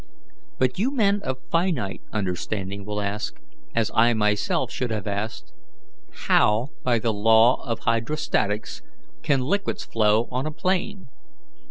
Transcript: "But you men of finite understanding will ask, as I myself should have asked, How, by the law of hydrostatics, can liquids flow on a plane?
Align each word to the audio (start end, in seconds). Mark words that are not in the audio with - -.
"But 0.57 0.79
you 0.79 0.89
men 0.89 1.21
of 1.21 1.37
finite 1.51 2.01
understanding 2.11 2.85
will 2.85 3.01
ask, 3.01 3.35
as 3.75 3.91
I 3.93 4.15
myself 4.15 4.71
should 4.71 4.89
have 4.89 5.05
asked, 5.05 5.53
How, 6.25 6.69
by 6.81 6.97
the 6.97 7.13
law 7.13 7.63
of 7.69 7.81
hydrostatics, 7.81 8.81
can 9.21 9.41
liquids 9.41 9.85
flow 9.85 10.27
on 10.31 10.47
a 10.47 10.51
plane? 10.51 11.07